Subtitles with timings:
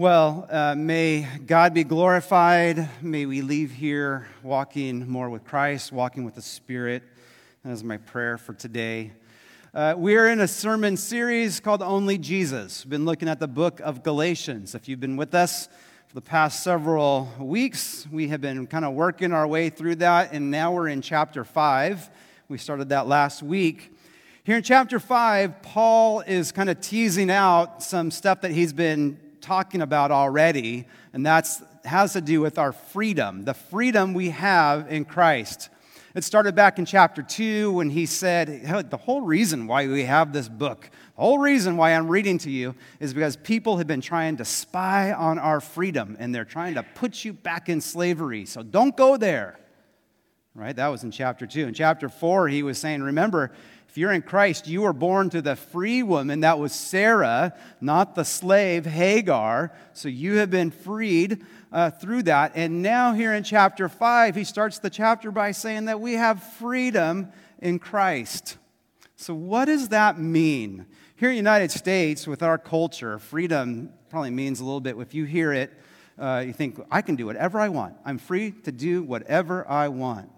[0.00, 2.88] Well, uh, may God be glorified.
[3.02, 7.02] May we leave here walking more with Christ, walking with the Spirit.
[7.62, 9.12] That is my prayer for today.
[9.74, 12.82] Uh, we're in a sermon series called Only Jesus.
[12.82, 14.74] We've been looking at the book of Galatians.
[14.74, 15.66] If you've been with us
[16.08, 20.32] for the past several weeks, we have been kind of working our way through that,
[20.32, 22.08] and now we're in chapter 5.
[22.48, 23.94] We started that last week.
[24.44, 29.18] Here in chapter 5, Paul is kind of teasing out some stuff that he's been
[29.40, 31.48] talking about already, and that
[31.84, 35.68] has to do with our freedom, the freedom we have in Christ.
[36.14, 40.32] It started back in chapter 2 when he said, The whole reason why we have
[40.32, 44.00] this book, the whole reason why I'm reading to you is because people have been
[44.00, 48.44] trying to spy on our freedom and they're trying to put you back in slavery.
[48.44, 49.60] So don't go there.
[50.54, 50.74] Right?
[50.74, 51.68] That was in chapter 2.
[51.68, 53.52] In chapter 4, he was saying, Remember,
[53.90, 58.14] if you're in Christ, you were born to the free woman that was Sarah, not
[58.14, 59.72] the slave Hagar.
[59.94, 62.52] So you have been freed uh, through that.
[62.54, 66.40] And now, here in chapter 5, he starts the chapter by saying that we have
[66.40, 68.58] freedom in Christ.
[69.16, 70.86] So, what does that mean?
[71.16, 74.96] Here in the United States, with our culture, freedom probably means a little bit.
[74.98, 75.72] If you hear it,
[76.16, 77.96] uh, you think, I can do whatever I want.
[78.04, 80.30] I'm free to do whatever I want.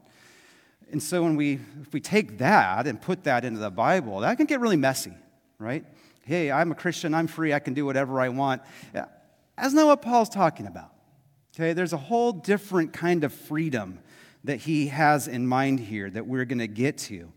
[0.93, 4.37] And so when we, if we take that and put that into the Bible, that
[4.37, 5.15] can get really messy,
[5.59, 5.85] right?
[6.25, 8.63] Hey, I'm a Christian, I'm free, I can do whatever I want.
[8.93, 10.93] That's not what Paul's talking about.
[11.55, 13.99] Okay, there's a whole different kind of freedom
[14.45, 17.33] that he has in mind here that we're going to get to.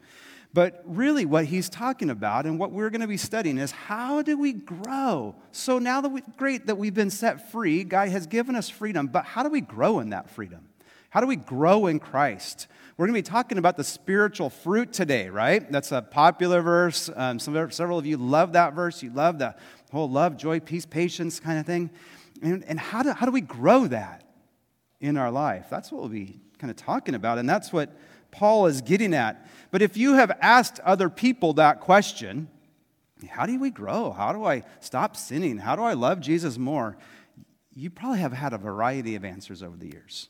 [0.54, 4.22] But really, what he's talking about and what we're going to be studying is how
[4.22, 5.36] do we grow?
[5.52, 9.08] So now that we, great that we've been set free, God has given us freedom,
[9.08, 10.70] but how do we grow in that freedom?
[11.16, 12.68] How do we grow in Christ?
[12.98, 15.72] We're going to be talking about the spiritual fruit today, right?
[15.72, 17.10] That's a popular verse.
[17.16, 19.02] Um, some, several of you love that verse.
[19.02, 19.56] You love the
[19.94, 21.90] whole love, joy, peace, patience kind of thing.
[22.42, 24.26] And, and how, do, how do we grow that
[25.00, 25.68] in our life?
[25.70, 27.38] That's what we'll be kind of talking about.
[27.38, 27.98] And that's what
[28.30, 29.48] Paul is getting at.
[29.72, 32.50] But if you have asked other people that question,
[33.30, 34.12] how do we grow?
[34.12, 35.60] How do I stop sinning?
[35.60, 36.98] How do I love Jesus more?
[37.74, 40.28] You probably have had a variety of answers over the years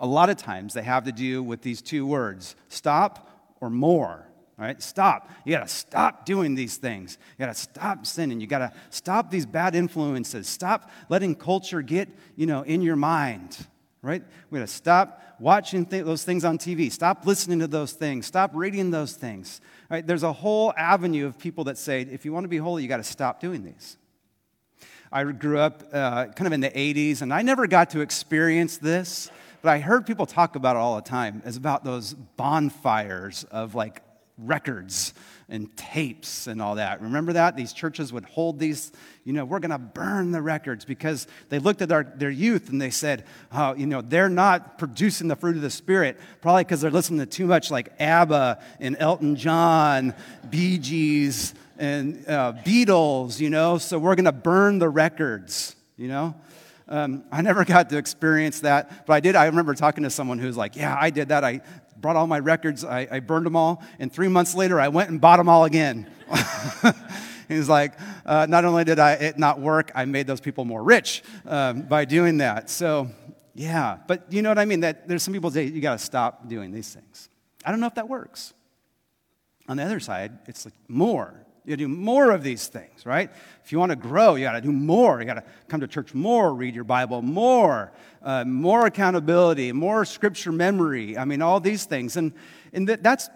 [0.00, 3.28] a lot of times they have to do with these two words stop
[3.60, 4.24] or more.
[4.56, 4.82] Right?
[4.82, 5.30] Stop.
[5.44, 7.16] You got to stop doing these things.
[7.38, 8.40] You got to stop sinning.
[8.40, 10.48] You got to stop these bad influences.
[10.48, 13.56] Stop letting culture get, you know, in your mind.
[14.02, 14.24] Right?
[14.50, 16.90] We got to stop watching th- those things on TV.
[16.90, 18.26] Stop listening to those things.
[18.26, 19.60] Stop reading those things.
[19.88, 20.04] Right?
[20.04, 22.88] There's a whole avenue of people that say, if you want to be holy, you
[22.88, 23.96] got to stop doing these.
[25.12, 28.76] I grew up uh, kind of in the 80s, and I never got to experience
[28.76, 29.30] this
[29.62, 31.42] but I heard people talk about it all the time.
[31.44, 34.02] It's about those bonfires of like
[34.38, 35.14] records
[35.48, 37.00] and tapes and all that.
[37.00, 37.56] Remember that?
[37.56, 38.92] These churches would hold these,
[39.24, 42.68] you know, we're going to burn the records because they looked at our, their youth
[42.68, 46.64] and they said, oh, you know, they're not producing the fruit of the Spirit, probably
[46.64, 50.14] because they're listening to too much like ABBA and Elton John,
[50.48, 56.08] Bee Gees, and uh, Beatles, you know, so we're going to burn the records, you
[56.08, 56.34] know?
[56.88, 59.36] Um, I never got to experience that, but I did.
[59.36, 61.44] I remember talking to someone who was like, Yeah, I did that.
[61.44, 61.60] I
[61.96, 65.10] brought all my records, I, I burned them all, and three months later, I went
[65.10, 66.10] and bought them all again.
[67.48, 67.94] He's like,
[68.24, 71.82] uh, Not only did I, it not work, I made those people more rich um,
[71.82, 72.70] by doing that.
[72.70, 73.10] So,
[73.54, 74.80] yeah, but you know what I mean?
[74.80, 77.28] That there's some people say you got to stop doing these things.
[77.64, 78.54] I don't know if that works.
[79.68, 81.34] On the other side, it's like more.
[81.68, 83.30] You do more of these things, right?
[83.62, 85.20] If you want to grow, you gotta do more.
[85.20, 87.92] You gotta come to church more, read your Bible more,
[88.22, 91.18] uh, more accountability, more scripture memory.
[91.18, 92.16] I mean, all these things.
[92.16, 92.32] And,
[92.72, 93.28] and that, that's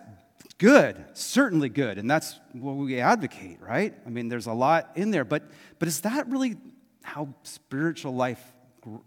[0.56, 1.98] good, certainly good.
[1.98, 3.94] And that's what we advocate, right?
[4.06, 5.26] I mean, there's a lot in there.
[5.26, 5.42] But,
[5.78, 6.56] but is that really
[7.02, 8.42] how spiritual life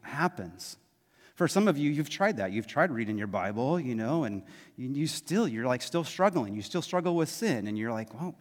[0.02, 0.78] happens?
[1.36, 2.54] For some of you, you've tried that.
[2.54, 4.42] You've tried reading your Bible, you know, and
[4.78, 6.56] you still, you're like still struggling.
[6.56, 7.68] You still struggle with sin.
[7.68, 8.36] And you're like, well,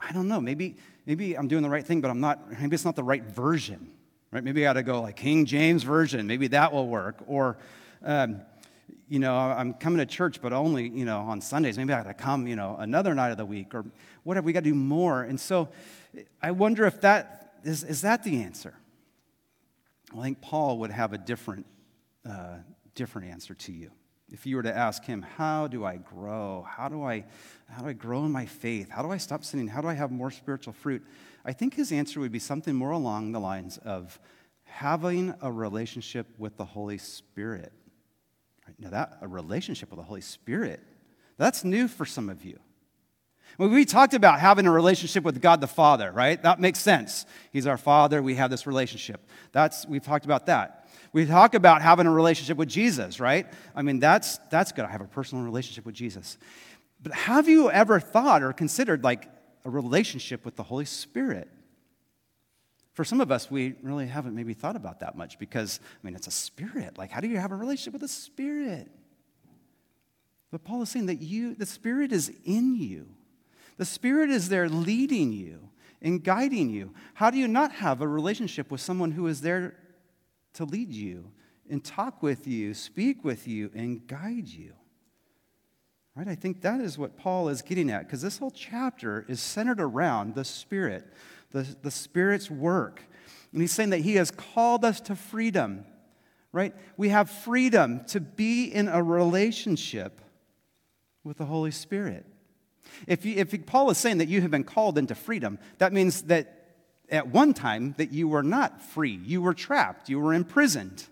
[0.00, 2.84] I don't know, maybe, maybe I'm doing the right thing, but I'm not, maybe it's
[2.84, 3.90] not the right version,
[4.30, 4.42] right?
[4.42, 7.16] Maybe I got to go like King James Version, maybe that will work.
[7.26, 7.58] Or,
[8.02, 8.40] um,
[9.08, 11.76] you know, I'm coming to church, but only, you know, on Sundays.
[11.76, 13.84] Maybe I got to come, you know, another night of the week or
[14.22, 14.44] whatever.
[14.44, 15.22] We got to do more.
[15.22, 15.68] And so
[16.40, 18.74] I wonder if that is, is that the answer?
[20.12, 21.66] Well, I think Paul would have a different,
[22.28, 22.58] uh,
[22.94, 23.90] different answer to you
[24.32, 26.66] if you were to ask him, How do I grow?
[26.68, 27.24] How do I,
[27.68, 28.90] how do I grow in my faith?
[28.90, 29.68] How do I stop sinning?
[29.68, 31.04] How do I have more spiritual fruit?
[31.44, 34.18] I think his answer would be something more along the lines of
[34.64, 37.72] having a relationship with the Holy Spirit.
[38.78, 40.80] Now, that, a relationship with the Holy Spirit,
[41.36, 42.58] that's new for some of you.
[43.58, 46.40] We talked about having a relationship with God the Father, right?
[46.42, 47.26] That makes sense.
[47.52, 48.22] He's our Father.
[48.22, 49.20] We have this relationship.
[49.52, 50.79] That's we've talked about that.
[51.12, 53.46] We talk about having a relationship with Jesus, right?
[53.74, 54.84] I mean, that's that's good.
[54.84, 56.38] I have a personal relationship with Jesus.
[57.02, 59.28] But have you ever thought or considered like
[59.64, 61.48] a relationship with the Holy Spirit?
[62.92, 66.14] For some of us, we really haven't maybe thought about that much because, I mean,
[66.14, 66.98] it's a spirit.
[66.98, 68.90] Like, how do you have a relationship with a spirit?
[70.50, 73.06] But Paul is saying that you, the spirit is in you.
[73.78, 75.70] The spirit is there leading you
[76.02, 76.92] and guiding you.
[77.14, 79.76] How do you not have a relationship with someone who is there
[80.54, 81.30] to lead you
[81.68, 84.74] and talk with you, speak with you, and guide you?
[86.16, 86.28] Right?
[86.28, 89.80] I think that is what Paul is getting at because this whole chapter is centered
[89.80, 91.06] around the Spirit,
[91.52, 93.02] the, the Spirit's work.
[93.52, 95.84] And he's saying that he has called us to freedom,
[96.52, 96.74] right?
[96.96, 100.20] We have freedom to be in a relationship
[101.24, 102.26] with the Holy Spirit.
[103.06, 106.22] If, you, if Paul is saying that you have been called into freedom, that means
[106.22, 106.59] that
[107.10, 109.20] at one time that you were not free.
[109.24, 110.08] You were trapped.
[110.08, 111.04] You were imprisoned.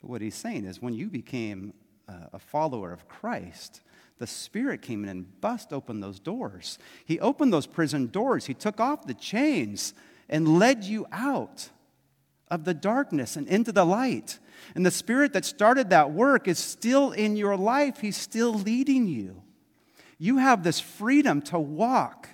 [0.00, 1.74] But what he's saying is when you became
[2.08, 3.80] a follower of Christ,
[4.18, 6.78] the Spirit came in and bust open those doors.
[7.04, 8.46] He opened those prison doors.
[8.46, 9.92] He took off the chains
[10.28, 11.70] and led you out
[12.48, 14.38] of the darkness and into the light.
[14.74, 17.98] And the Spirit that started that work is still in your life.
[18.00, 19.42] He's still leading you.
[20.18, 22.28] You have this freedom to walk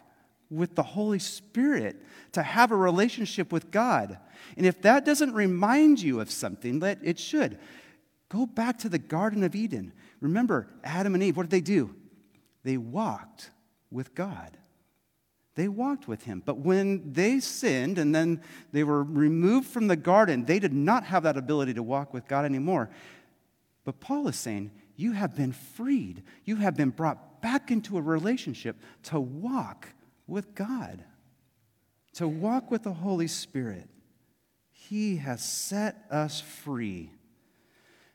[0.53, 2.03] with the Holy Spirit,
[2.33, 4.19] to have a relationship with God.
[4.57, 7.59] And if that doesn't remind you of something, let it should.
[8.29, 9.93] Go back to the Garden of Eden.
[10.21, 11.95] Remember, Adam and Eve, what did they do?
[12.65, 13.51] They walked
[13.91, 14.57] with God.
[15.55, 16.43] They walked with him.
[16.45, 18.41] But when they sinned and then
[18.73, 22.27] they were removed from the garden, they did not have that ability to walk with
[22.27, 22.89] God anymore.
[23.85, 26.23] But Paul is saying, You have been freed.
[26.45, 29.89] You have been brought back into a relationship to walk
[30.27, 31.05] with God,
[32.15, 33.89] to walk with the Holy Spirit.
[34.71, 37.11] He has set us free.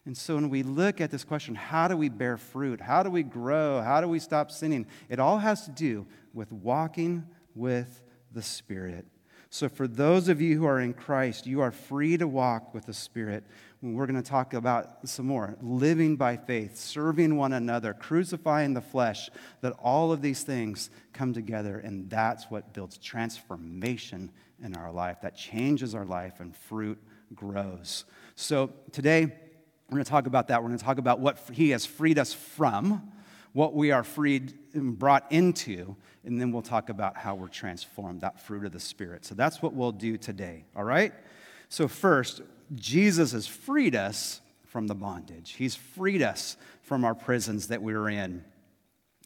[0.06, 2.80] And so when we look at this question, how do we bear fruit?
[2.80, 3.82] How do we grow?
[3.82, 4.86] How do we stop sinning?
[5.10, 7.26] It all has to do with walking
[7.56, 8.02] with
[8.32, 9.06] the Spirit.
[9.50, 12.86] So, for those of you who are in Christ, you are free to walk with
[12.86, 13.46] the Spirit.
[13.82, 18.82] We're going to talk about some more living by faith, serving one another, crucifying the
[18.82, 19.30] flesh,
[19.62, 24.32] that all of these things come together, and that's what builds transformation
[24.64, 25.22] in our life.
[25.22, 26.98] That changes our life, and fruit
[27.36, 28.06] grows.
[28.36, 30.64] So, today, we're going to talk about that.
[30.64, 33.12] We're going to talk about what He has freed us from,
[33.54, 35.96] what we are freed and brought into,
[36.26, 39.24] and then we'll talk about how we're transformed, that fruit of the Spirit.
[39.24, 41.14] So that's what we'll do today, all right?
[41.70, 42.42] So, first,
[42.76, 47.94] Jesus has freed us from the bondage, He's freed us from our prisons that we
[47.94, 48.44] were in.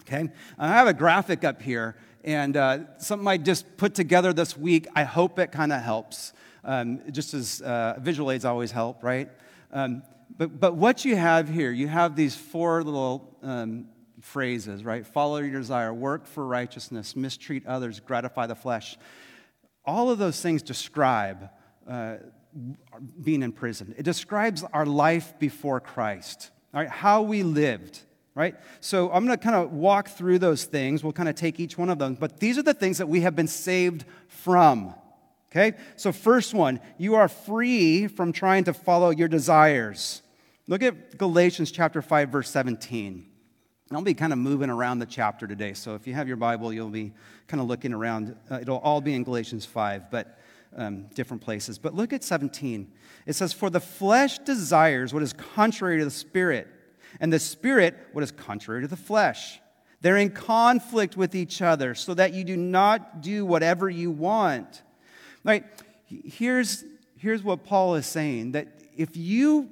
[0.02, 0.30] Okay?
[0.58, 4.88] I have a graphic up here, and uh, something I just put together this week.
[4.96, 6.34] I hope it kind of helps.
[6.64, 9.30] Um, just as uh, visual aids always help, right?
[9.72, 10.04] Um,
[10.38, 13.88] but, but what you have here, you have these four little um,
[14.22, 15.06] phrases, right?
[15.06, 18.98] Follow your desire, work for righteousness, mistreat others, gratify the flesh.
[19.86, 21.50] All of those things describe
[21.88, 22.18] uh,
[23.22, 23.96] being in prison.
[23.98, 28.00] It describes our life before Christ, all right, How we lived,
[28.36, 28.56] right?
[28.80, 31.04] So I'm going to kind of walk through those things.
[31.04, 33.22] We'll kind of take each one of them, but these are the things that we
[33.22, 34.94] have been saved from.
[35.52, 35.78] Okay?
[35.98, 40.22] So, first one, you are free from trying to follow your desires.
[40.68, 43.28] Look at Galatians chapter 5, verse 17.
[43.92, 45.74] I'll be kind of moving around the chapter today.
[45.74, 47.12] So, if you have your Bible, you'll be
[47.48, 48.38] kind of looking around.
[48.50, 50.40] Uh, it'll all be in Galatians 5, but
[50.76, 51.78] um, different places.
[51.78, 52.92] But look at 17.
[53.26, 56.68] It says, For the flesh desires what is contrary to the spirit,
[57.20, 59.60] and the spirit what is contrary to the flesh.
[60.02, 64.82] They're in conflict with each other, so that you do not do whatever you want.
[65.44, 65.66] Right?
[66.06, 66.84] Here's,
[67.18, 69.70] here's what Paul is saying that if you,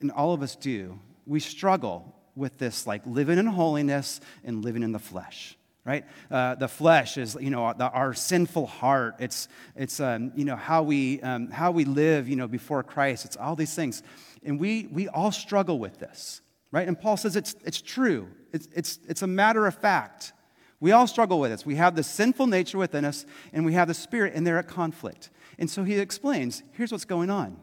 [0.00, 4.82] and all of us do, we struggle with this like living in holiness and living
[4.82, 5.57] in the flesh
[5.88, 10.44] right uh, the flesh is you know the, our sinful heart it's it's um, you
[10.44, 14.02] know how we um, how we live you know before christ it's all these things
[14.44, 18.68] and we we all struggle with this right and paul says it's it's true it's
[18.74, 20.32] it's it's a matter of fact
[20.80, 21.66] we all struggle with this.
[21.66, 24.68] We have the sinful nature within us, and we have the spirit, and they're at
[24.68, 25.30] conflict.
[25.58, 27.58] And so he explains here's what's going on.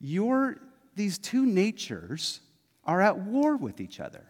[0.00, 0.56] Your,
[0.96, 2.40] these two natures
[2.84, 4.24] are at war with each other.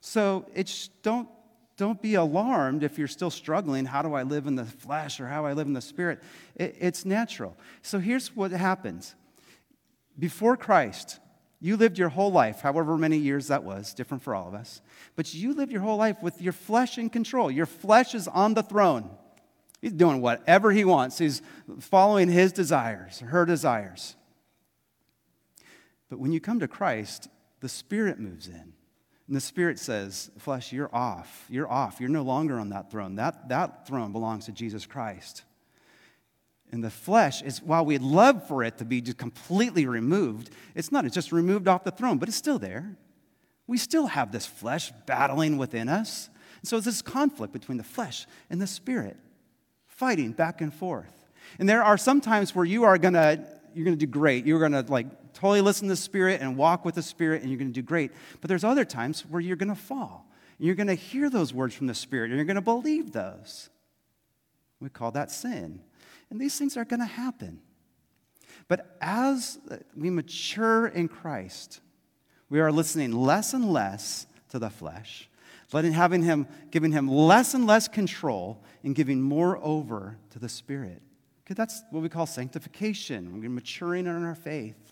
[0.00, 1.28] So it's, don't,
[1.76, 3.84] don't be alarmed if you're still struggling.
[3.84, 6.22] How do I live in the flesh or how I live in the spirit?
[6.54, 7.56] It, it's natural.
[7.82, 9.14] So here's what happens
[10.18, 11.18] before Christ,
[11.60, 14.82] You lived your whole life, however many years that was, different for all of us.
[15.16, 17.50] But you lived your whole life with your flesh in control.
[17.50, 19.10] Your flesh is on the throne.
[19.80, 21.42] He's doing whatever he wants, he's
[21.80, 24.16] following his desires, her desires.
[26.08, 27.28] But when you come to Christ,
[27.60, 28.74] the Spirit moves in.
[29.26, 31.46] And the Spirit says, Flesh, you're off.
[31.48, 31.98] You're off.
[31.98, 33.16] You're no longer on that throne.
[33.16, 35.44] That, that throne belongs to Jesus Christ.
[36.70, 40.90] And the flesh is, while we'd love for it to be just completely removed, it's
[40.90, 41.04] not.
[41.04, 42.96] It's just removed off the throne, but it's still there.
[43.66, 46.28] We still have this flesh battling within us.
[46.60, 49.16] And so it's this conflict between the flesh and the spirit,
[49.86, 51.12] fighting back and forth.
[51.58, 54.44] And there are some times where you are gonna, you're gonna do great.
[54.44, 55.06] You're gonna like
[55.44, 58.12] totally listen to the spirit and walk with the spirit, and you're gonna do great.
[58.40, 60.26] But there's other times where you're gonna fall.
[60.58, 63.68] And You're gonna hear those words from the spirit, and you're gonna believe those.
[64.80, 65.80] We call that sin.
[66.30, 67.60] And these things are going to happen.
[68.68, 69.58] But as
[69.96, 71.80] we mature in Christ,
[72.48, 75.28] we are listening less and less to the flesh,
[75.72, 80.48] letting having him giving him less and less control and giving more over to the
[80.48, 81.02] spirit.
[81.42, 83.40] Because that's what we call sanctification.
[83.40, 84.83] We're maturing in our faith.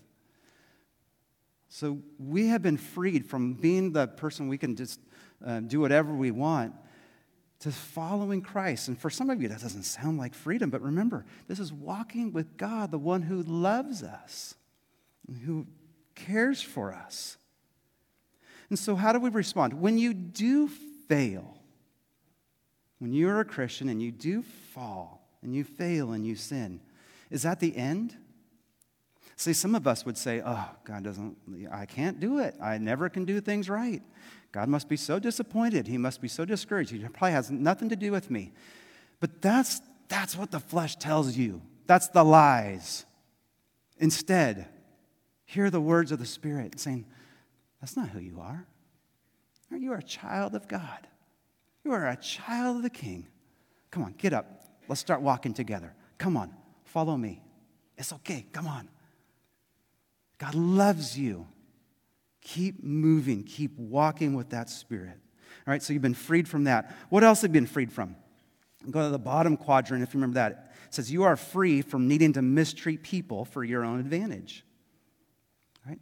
[1.74, 5.00] So we have been freed from being the person we can just
[5.42, 6.74] uh, do whatever we want
[7.60, 8.88] to following Christ.
[8.88, 12.30] And for some of you, that doesn't sound like freedom, but remember, this is walking
[12.30, 14.54] with God, the one who loves us,
[15.46, 15.66] who
[16.14, 17.38] cares for us.
[18.68, 19.72] And so, how do we respond?
[19.72, 20.68] When you do
[21.08, 21.56] fail,
[22.98, 24.42] when you're a Christian and you do
[24.74, 26.82] fall, and you fail and you sin,
[27.30, 28.14] is that the end?
[29.36, 31.36] See, some of us would say, Oh, God doesn't,
[31.70, 32.54] I can't do it.
[32.60, 34.02] I never can do things right.
[34.52, 35.86] God must be so disappointed.
[35.86, 36.90] He must be so discouraged.
[36.90, 38.52] He probably has nothing to do with me.
[39.18, 41.62] But that's, that's what the flesh tells you.
[41.86, 43.06] That's the lies.
[43.98, 44.68] Instead,
[45.46, 47.06] hear the words of the Spirit saying,
[47.80, 48.66] That's not who you are.
[49.70, 51.06] You are a child of God.
[51.84, 53.26] You are a child of the King.
[53.90, 54.64] Come on, get up.
[54.88, 55.94] Let's start walking together.
[56.18, 56.52] Come on,
[56.84, 57.42] follow me.
[57.96, 58.46] It's okay.
[58.52, 58.88] Come on.
[60.42, 61.46] God loves you.
[62.40, 65.16] Keep moving, keep walking with that spirit.
[65.64, 66.96] All right, so you've been freed from that.
[67.10, 68.16] What else have you been freed from?
[68.90, 70.72] Go to the bottom quadrant, if you remember that.
[70.88, 74.64] It says, You are free from needing to mistreat people for your own advantage.
[75.86, 76.00] Right?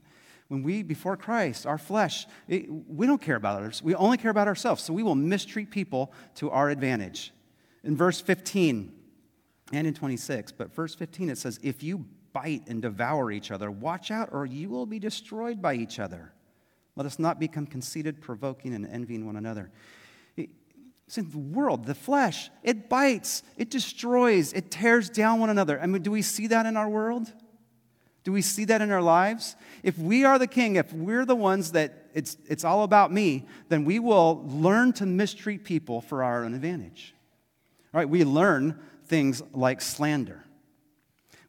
[0.48, 3.82] When we, before Christ, our flesh, it, we don't care about others.
[3.82, 4.82] We only care about ourselves.
[4.82, 7.34] So we will mistreat people to our advantage.
[7.84, 8.90] In verse 15
[9.70, 13.70] and in 26, but verse 15, it says, If you bite and devour each other.
[13.70, 16.32] Watch out, or you will be destroyed by each other.
[16.96, 19.70] Let us not become conceited, provoking, and envying one another.
[20.36, 25.80] It's in the world, the flesh, it bites, it destroys, it tears down one another.
[25.80, 27.32] I mean, do we see that in our world?
[28.22, 29.56] Do we see that in our lives?
[29.82, 33.46] If we are the king, if we're the ones that it's, it's all about me,
[33.68, 37.14] then we will learn to mistreat people for our own advantage.
[37.92, 40.44] All right, we learn things like slander.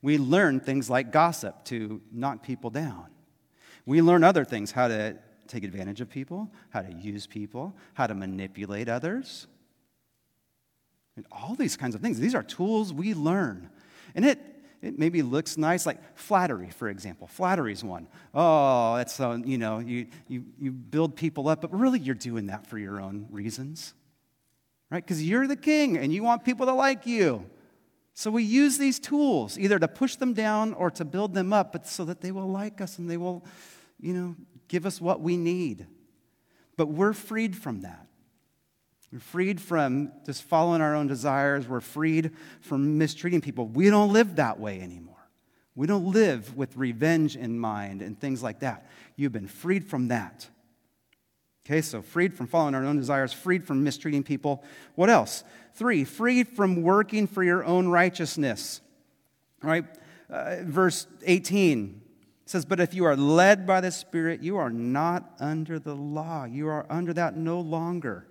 [0.02, 3.08] We learn things like gossip to knock people down.
[3.86, 5.18] We learn other things how to
[5.48, 9.48] take advantage of people, how to use people, how to manipulate others.
[11.16, 12.20] And all these kinds of things.
[12.20, 13.70] These are tools we learn.
[14.16, 14.40] And it,
[14.82, 17.28] it maybe looks nice, like flattery, for example.
[17.28, 18.08] Flattery is one.
[18.34, 22.66] Oh, uh, you know, you, you, you build people up, but really you're doing that
[22.66, 23.94] for your own reasons,
[24.90, 25.04] right?
[25.04, 27.46] Because you're the king and you want people to like you.
[28.14, 31.72] So we use these tools either to push them down or to build them up,
[31.72, 33.46] but so that they will like us and they will,
[34.00, 34.36] you know,
[34.68, 35.88] give us what we need.
[36.78, 38.08] But we're freed from that.
[39.12, 41.68] We're freed from just following our own desires.
[41.68, 43.68] We're freed from mistreating people.
[43.68, 45.16] We don't live that way anymore.
[45.76, 48.88] We don't live with revenge in mind and things like that.
[49.16, 50.48] You've been freed from that.
[51.72, 54.62] Okay, so freed from following our own desires, freed from mistreating people.
[54.96, 55.46] What else?
[55.74, 58.82] Three, freed from working for your own righteousness.
[59.64, 59.86] All right,
[60.30, 62.02] uh, verse 18
[62.46, 66.44] says, But if you are led by the Spirit, you are not under the law.
[66.44, 68.28] You are under that no longer.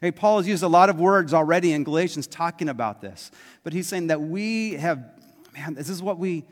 [0.00, 3.32] Hey, Paul has used a lot of words already in Galatians talking about this,
[3.64, 5.04] but he's saying that we have,
[5.54, 6.44] man, this is what we,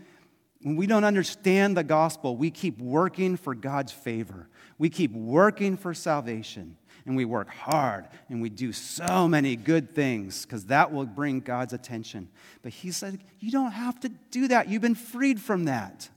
[0.64, 4.48] when we don't understand the gospel, we keep working for God's favor.
[4.78, 9.94] We keep working for salvation and we work hard and we do so many good
[9.94, 12.30] things because that will bring God's attention.
[12.62, 14.70] But he said, You don't have to do that.
[14.70, 16.08] You've been freed from that.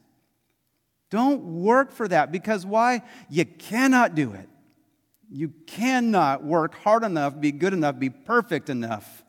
[1.09, 3.01] Don't work for that because why?
[3.29, 4.47] You cannot do it.
[5.29, 9.25] You cannot work hard enough, be good enough, be perfect enough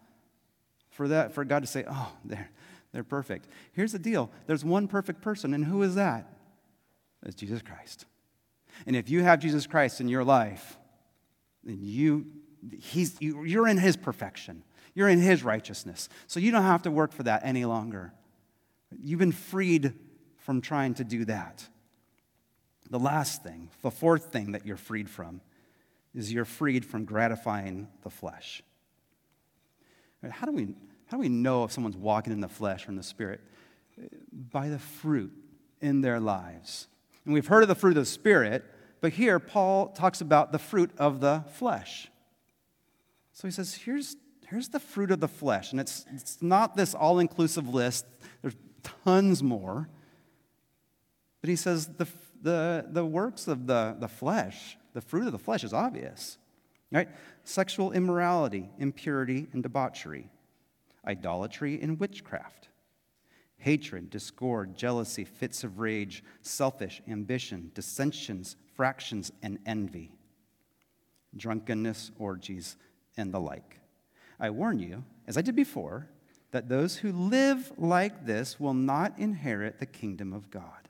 [0.91, 2.51] for that for God to say, "Oh, they're
[2.93, 4.31] they're perfect." Here's the deal.
[4.47, 6.33] There's one perfect person, and who is that?
[7.25, 8.07] It's Jesus Christ.
[8.87, 10.79] And if you have Jesus Christ in your life,
[11.65, 12.27] then you,
[12.79, 14.63] he's, you, you're in his perfection.
[14.95, 16.09] You're in his righteousness.
[16.27, 18.13] So you don't have to work for that any longer.
[19.03, 19.95] You've been freed
[20.37, 21.67] from trying to do that.
[22.91, 25.41] The last thing, the fourth thing that you're freed from,
[26.15, 28.63] is you're freed from gratifying the flesh.
[30.29, 30.69] How do we,
[31.09, 33.41] how do we know if someone's walking in the flesh or in the spirit?
[34.33, 35.33] By the fruit
[35.81, 36.87] in their lives.
[37.25, 38.65] And we've heard of the fruit of the Spirit,
[39.01, 42.09] but here Paul talks about the fruit of the flesh.
[43.33, 44.17] So he says, here's,
[44.49, 45.73] here's the fruit of the flesh.
[45.73, 48.07] And it's, it's not this all inclusive list,
[48.43, 48.57] there's
[49.05, 49.89] tons more.
[51.41, 52.07] But he says the,
[52.43, 56.39] the, the works of the, the flesh, the fruit of the flesh is obvious.
[56.91, 57.09] Right?
[57.45, 60.31] Sexual immorality, impurity, and debauchery,
[61.09, 62.69] idolatry and witchcraft
[63.59, 70.13] hatred, discord, jealousy, fits of rage, selfish ambition, dissensions, fractions, and envy,
[71.37, 72.77] drunkenness, orgies,
[73.17, 73.81] and the like.
[74.39, 76.09] I warn you, as I did before,
[76.53, 80.89] that those who live like this will not inherit the kingdom of God.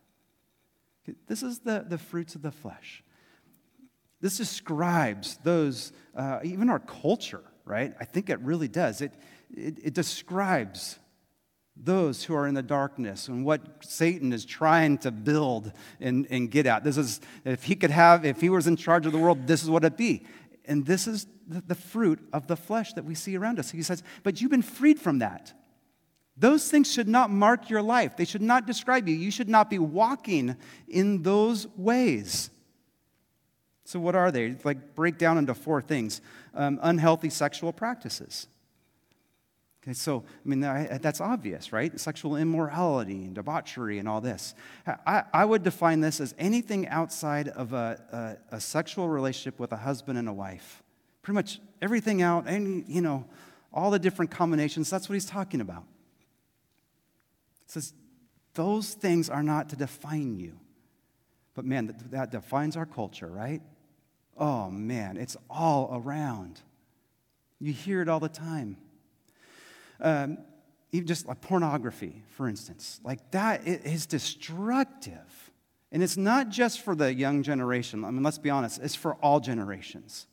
[1.26, 3.02] This is the, the fruits of the flesh.
[4.20, 7.94] This describes those, uh, even our culture, right?
[7.98, 9.00] I think it really does.
[9.00, 9.14] It,
[9.57, 10.99] it, it describes
[11.81, 16.50] those who are in the darkness and what Satan is trying to build and, and
[16.50, 16.85] get at.
[16.85, 19.62] This is, if he could have, if he was in charge of the world, this
[19.62, 20.25] is what it'd be.
[20.64, 23.71] And this is the, the fruit of the flesh that we see around us.
[23.71, 25.52] He says, but you've been freed from that.
[26.37, 28.17] Those things should not mark your life.
[28.17, 29.14] They should not describe you.
[29.14, 32.50] You should not be walking in those ways.
[33.85, 34.55] So, what are they?
[34.62, 36.21] Like, break down into four things
[36.55, 38.47] um, unhealthy sexual practices
[39.82, 41.99] Okay, so, I mean, that's obvious, right?
[41.99, 44.54] Sexual immorality and debauchery and all this.
[44.87, 49.73] I, I would define this as anything outside of a, a, a, sexual relationship with
[49.73, 50.82] a husband and a wife.
[51.23, 53.25] Pretty much everything out, any, you know,
[53.73, 55.85] all the different combinations, that's what he's talking about.
[57.64, 57.92] It says,
[58.54, 60.58] those things are not to define you.
[61.54, 63.62] But man, that, that defines our culture, right?
[64.37, 66.61] Oh man, it's all around.
[67.61, 68.76] You hear it all the time.
[70.00, 70.38] Um,
[70.92, 75.50] even just like pornography, for instance, like that is destructive.
[75.90, 78.04] And it's not just for the young generation.
[78.04, 80.26] I mean, let's be honest, it's for all generations.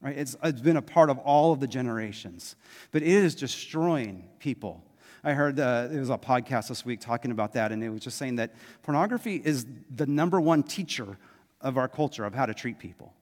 [0.00, 0.16] Right?
[0.16, 2.56] It's, it's been a part of all of the generations.
[2.92, 4.84] But it is destroying people.
[5.24, 8.00] I heard uh, there was a podcast this week talking about that, and it was
[8.00, 11.18] just saying that pornography is the number one teacher
[11.60, 13.12] of our culture of how to treat people.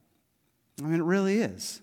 [0.79, 1.81] I mean, it really is.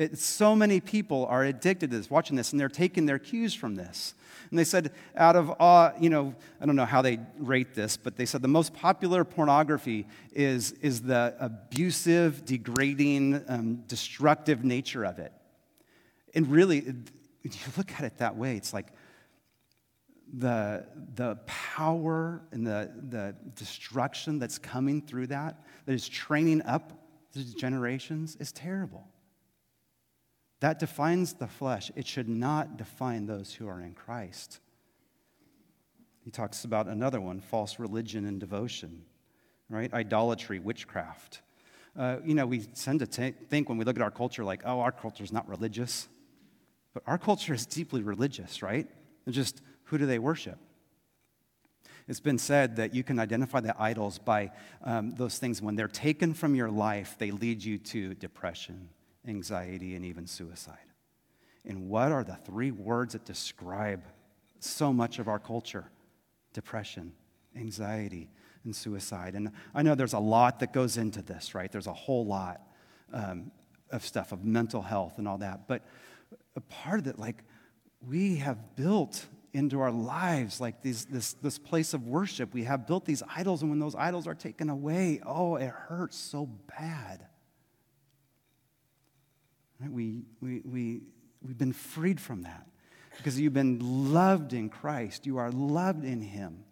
[0.00, 3.52] It, so many people are addicted to this, watching this, and they're taking their cues
[3.52, 4.14] from this.
[4.48, 7.98] And they said, out of, uh, you know, I don't know how they rate this,
[7.98, 15.04] but they said the most popular pornography is, is the abusive, degrading, um, destructive nature
[15.04, 15.34] of it.
[16.34, 17.04] And really, when
[17.44, 18.94] you look at it that way, it's like
[20.32, 26.94] the, the power and the, the destruction that's coming through that, that is training up
[27.34, 29.06] these generations, is terrible.
[30.60, 31.90] That defines the flesh.
[31.96, 34.60] It should not define those who are in Christ.
[36.22, 39.02] He talks about another one false religion and devotion,
[39.68, 39.92] right?
[39.92, 41.40] Idolatry, witchcraft.
[41.98, 44.62] Uh, you know, we tend to t- think when we look at our culture like,
[44.64, 46.08] oh, our culture is not religious.
[46.92, 48.86] But our culture is deeply religious, right?
[49.26, 50.58] And just who do they worship?
[52.06, 54.50] It's been said that you can identify the idols by
[54.82, 55.62] um, those things.
[55.62, 58.88] When they're taken from your life, they lead you to depression,
[59.26, 60.76] anxiety, and even suicide.
[61.64, 64.02] And what are the three words that describe
[64.58, 65.90] so much of our culture?
[66.52, 67.12] Depression,
[67.54, 68.30] anxiety,
[68.64, 69.34] and suicide.
[69.34, 71.70] And I know there's a lot that goes into this, right?
[71.70, 72.60] There's a whole lot
[73.12, 73.50] um,
[73.90, 75.68] of stuff, of mental health and all that.
[75.68, 75.84] But
[76.56, 77.44] a part of it, like,
[78.06, 82.54] we have built into our lives like these, this, this place of worship.
[82.54, 86.16] We have built these idols, and when those idols are taken away, oh, it hurts
[86.16, 86.46] so
[86.78, 87.26] bad.
[89.80, 89.90] Right?
[89.90, 91.00] We, we, we,
[91.42, 92.66] we've been freed from that
[93.16, 95.26] because you've been loved in Christ.
[95.26, 96.64] You are loved in Him.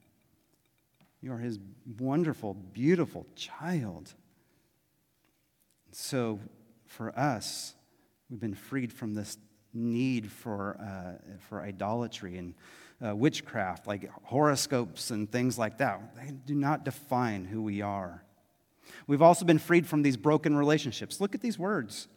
[1.21, 1.59] You are His
[1.99, 4.15] wonderful, beautiful child.
[5.93, 6.39] So,
[6.87, 7.75] for us,
[8.31, 9.37] we've been freed from this
[9.75, 12.55] need for, uh, for idolatry and
[13.05, 16.15] uh, witchcraft, like horoscopes and things like that.
[16.17, 18.23] They do not define who we are.
[19.07, 21.21] We've also been freed from these broken relationships.
[21.21, 22.09] Look at these words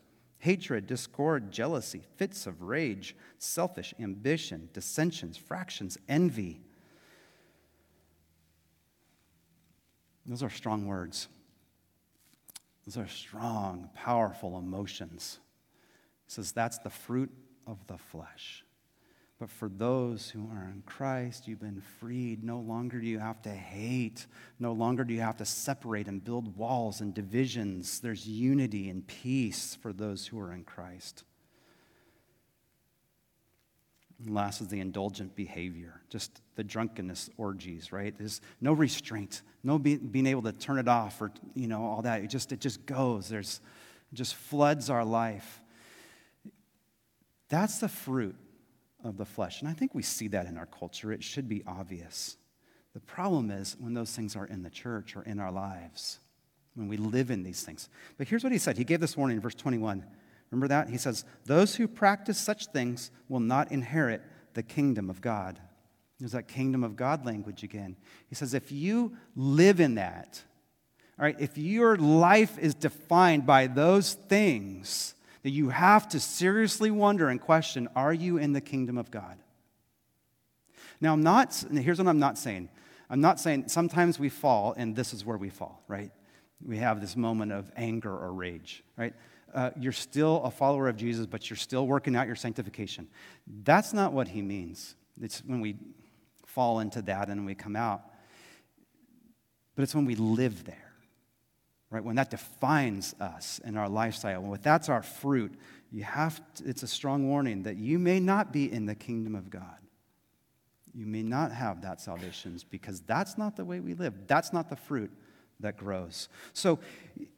[0.42, 6.60] hatred, discord, jealousy, fits of rage, selfish ambition, dissensions, fractions, envy.
[10.26, 11.28] Those are strong words.
[12.88, 15.40] Those are strong, powerful emotions.
[16.26, 17.32] He says that's the fruit
[17.68, 18.66] of the flesh.
[19.42, 22.44] But for those who are in Christ, you've been freed.
[22.44, 24.28] No longer do you have to hate.
[24.60, 28.02] No longer do you have to separate and build walls and divisions.
[28.02, 31.24] There's unity and peace for those who are in Christ.
[34.24, 38.16] And last is the indulgent behavior, just the drunkenness orgies, right?
[38.16, 42.04] There's no restraint, no be, being able to turn it off or, you know, all
[42.04, 42.24] that.
[42.24, 43.28] It just, it just goes.
[43.28, 43.60] There's,
[44.14, 45.62] just floods our life.
[47.50, 48.36] That's the fruit
[49.04, 49.62] of the flesh.
[49.62, 51.12] And I think we see that in our culture.
[51.12, 52.38] It should be obvious.
[52.94, 56.20] The problem is when those things are in the church or in our lives,
[56.76, 57.90] when we live in these things.
[58.18, 58.78] But here's what he said.
[58.78, 60.06] He gave this warning in verse 21.
[60.52, 60.90] Remember that?
[60.90, 64.22] He says, Those who practice such things will not inherit
[64.54, 65.60] the kingdom of God.
[66.20, 67.96] There's that kingdom of God language again.
[68.28, 70.42] He says, If you live in that,
[71.18, 76.92] all right, if your life is defined by those things, that you have to seriously
[76.92, 79.38] wonder and question are you in the kingdom of God?
[81.00, 82.70] Now, I'm not, here's what I'm not saying.
[83.10, 86.12] I'm not saying sometimes we fall, and this is where we fall, right?
[86.64, 89.14] We have this moment of anger or rage, right?
[89.54, 93.08] Uh, you're still a follower of Jesus, but you're still working out your sanctification.
[93.64, 94.96] That's not what he means.
[95.20, 95.76] It's when we
[96.46, 98.04] fall into that and we come out.
[99.76, 100.91] But it's when we live there
[101.92, 102.04] right?
[102.04, 105.54] When that defines us in our lifestyle, when that's our fruit,
[105.92, 109.36] you have to, it's a strong warning that you may not be in the kingdom
[109.36, 109.78] of God.
[110.94, 114.14] You may not have that salvation because that's not the way we live.
[114.26, 115.12] That's not the fruit
[115.60, 116.28] that grows.
[116.54, 116.80] So,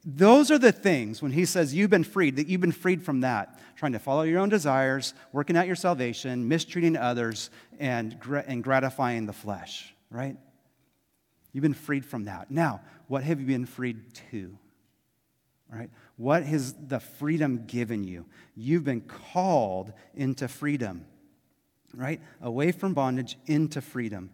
[0.04, 3.20] those are the things when he says you've been freed, that you've been freed from
[3.20, 8.64] that, trying to follow your own desires, working out your salvation, mistreating others, and, and
[8.64, 10.36] gratifying the flesh, right?
[11.54, 12.50] You've been freed from that.
[12.50, 14.58] Now, what have you been freed to?
[15.72, 15.88] Right?
[16.16, 18.26] What has the freedom given you?
[18.54, 21.06] You've been called into freedom,
[21.94, 22.20] right?
[22.42, 24.30] Away from bondage into freedom.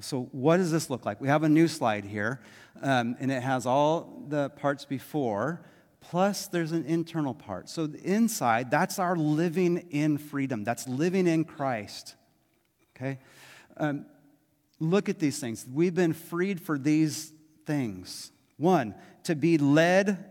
[0.00, 1.20] So, what does this look like?
[1.20, 2.40] We have a new slide here,
[2.82, 5.62] um, and it has all the parts before,
[6.00, 7.68] plus there's an internal part.
[7.68, 12.14] So, the inside, that's our living in freedom, that's living in Christ.
[12.94, 13.18] Okay?
[13.76, 14.06] Um,
[14.80, 15.66] look at these things.
[15.72, 17.32] We've been freed for these
[17.66, 18.32] things.
[18.56, 20.24] One, to be led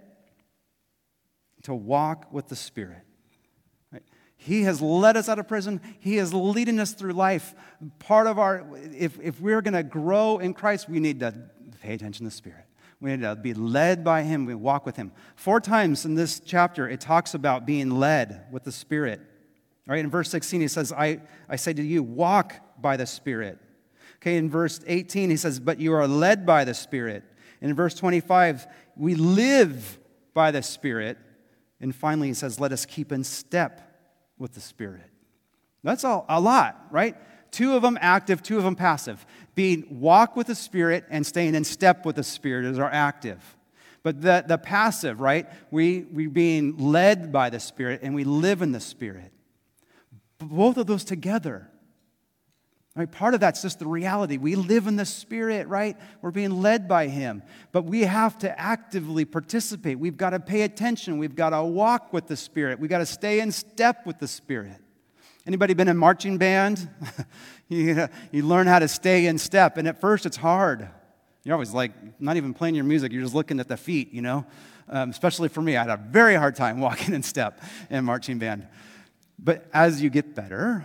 [1.63, 3.03] to walk with the Spirit.
[4.37, 5.81] He has led us out of prison.
[5.99, 7.55] He is leading us through life.
[7.99, 11.33] Part of our, if, if we're going to grow in Christ, we need to
[11.81, 12.65] pay attention to the Spirit.
[12.99, 14.45] We need to be led by Him.
[14.45, 15.11] We walk with Him.
[15.35, 19.21] Four times in this chapter, it talks about being led with the Spirit.
[19.87, 23.59] Right in verse 16, he says, I, I say to you, walk by the Spirit.
[24.17, 27.23] Okay, in verse 18, he says, But you are led by the Spirit.
[27.61, 29.99] In verse 25, we live
[30.33, 31.17] by the Spirit.
[31.79, 33.81] And finally, he says, Let us keep in step
[34.37, 35.09] with the Spirit.
[35.83, 37.15] That's all, a lot, right?
[37.51, 39.25] Two of them active, two of them passive.
[39.55, 43.55] Being walk with the Spirit and staying in step with the Spirit is our active.
[44.03, 45.47] But the, the passive, right?
[45.71, 49.31] We, we being led by the Spirit and we live in the Spirit.
[50.39, 51.69] Both of those together
[52.97, 53.11] Right?
[53.11, 54.37] Part of that's just the reality.
[54.37, 55.95] We live in the Spirit, right?
[56.23, 57.43] We're being led by Him.
[57.71, 59.99] But we have to actively participate.
[59.99, 61.19] We've got to pay attention.
[61.19, 62.79] We've got to walk with the Spirit.
[62.79, 64.77] We've got to stay in step with the Spirit.
[65.45, 66.89] Anybody been in marching band?
[67.69, 69.77] you, you learn how to stay in step.
[69.77, 70.89] And at first, it's hard.
[71.43, 74.23] You're always like, not even playing your music, you're just looking at the feet, you
[74.23, 74.43] know?
[74.89, 78.39] Um, especially for me, I had a very hard time walking in step in marching
[78.39, 78.67] band.
[79.37, 80.83] But as you get better,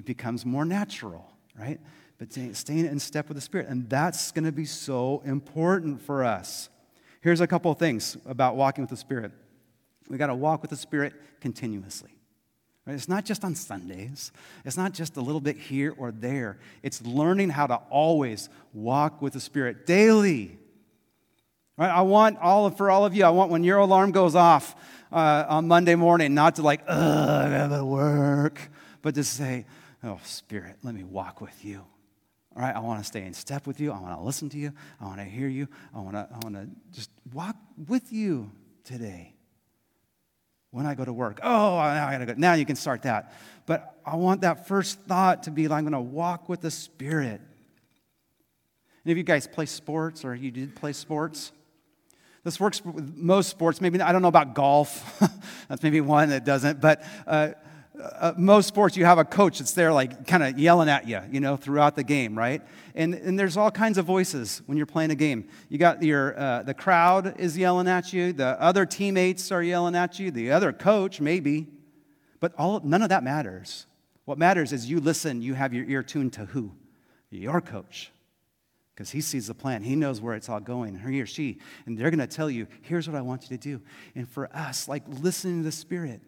[0.00, 1.78] it becomes more natural, right?
[2.16, 3.68] But staying in step with the Spirit.
[3.68, 6.70] And that's going to be so important for us.
[7.20, 9.30] Here's a couple things about walking with the Spirit.
[10.08, 12.12] We got to walk with the Spirit continuously.
[12.86, 12.94] Right?
[12.94, 14.32] It's not just on Sundays.
[14.64, 16.56] It's not just a little bit here or there.
[16.82, 20.58] It's learning how to always walk with the Spirit daily.
[21.76, 21.90] Right?
[21.90, 24.74] I want all of, for all of you, I want when your alarm goes off
[25.12, 28.70] uh, on Monday morning, not to like, ugh, I gotta work,
[29.02, 29.66] but to say,
[30.02, 31.84] Oh, Spirit, let me walk with you.
[32.56, 33.92] All right, I want to stay in step with you.
[33.92, 34.72] I want to listen to you.
[35.00, 35.68] I want to hear you.
[35.94, 38.50] I want to, I want to just walk with you
[38.84, 39.34] today.
[40.72, 42.34] When I go to work, oh, now I gotta go.
[42.36, 43.34] Now you can start that.
[43.66, 47.40] But I want that first thought to be like, I'm to walk with the Spirit.
[49.04, 51.50] Any of you guys play sports or you did play sports?
[52.44, 53.80] This works with most sports.
[53.80, 55.18] Maybe I don't know about golf.
[55.68, 56.80] That's maybe one that doesn't.
[56.80, 57.50] But uh,
[58.00, 61.20] uh, most sports, you have a coach that's there, like kind of yelling at you,
[61.30, 62.62] you know, throughout the game, right?
[62.94, 65.48] And, and there's all kinds of voices when you're playing a game.
[65.68, 69.94] You got your, uh, the crowd is yelling at you, the other teammates are yelling
[69.94, 71.66] at you, the other coach, maybe.
[72.40, 73.86] But all, none of that matters.
[74.24, 76.72] What matters is you listen, you have your ear tuned to who?
[77.30, 78.10] Your coach.
[78.94, 79.82] Because he sees the plan.
[79.82, 81.58] He knows where it's all going, he or she.
[81.86, 83.80] And they're going to tell you, here's what I want you to do.
[84.14, 86.20] And for us, like listening to the Spirit,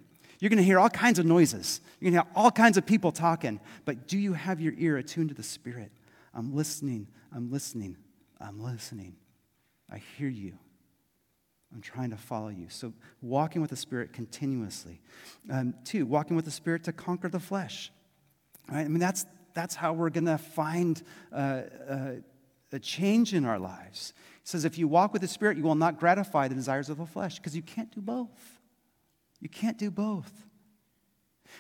[0.43, 1.81] you're going to hear all kinds of noises.
[2.01, 3.61] You're going to hear all kinds of people talking.
[3.85, 5.93] But do you have your ear attuned to the Spirit?
[6.35, 7.07] I'm listening.
[7.33, 7.97] I'm listening.
[8.41, 9.15] I'm listening.
[9.89, 10.59] I hear you.
[11.73, 12.67] I'm trying to follow you.
[12.71, 15.01] So, walking with the Spirit continuously.
[15.49, 17.93] Um, two, walking with the Spirit to conquer the flesh.
[18.69, 18.81] Right?
[18.81, 19.25] I mean, that's,
[19.55, 21.01] that's how we're going to find
[21.33, 22.11] uh, uh,
[22.73, 24.13] a change in our lives.
[24.43, 26.99] He says, if you walk with the Spirit, you will not gratify the desires of
[26.99, 28.59] the flesh because you can't do both.
[29.43, 30.33] You can't do both.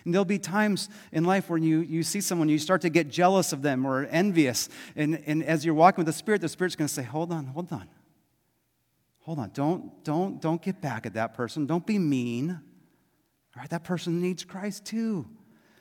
[0.04, 3.08] And there'll be times in life when you, you see someone, you start to get
[3.10, 4.68] jealous of them or envious.
[4.94, 7.46] And, and as you're walking with the Spirit, the Spirit's going to say, Hold on,
[7.46, 7.88] hold on.
[9.22, 9.50] Hold on.
[9.52, 11.66] Don't, don't, don't get back at that person.
[11.66, 12.50] Don't be mean.
[12.50, 15.28] All right, that person needs Christ too.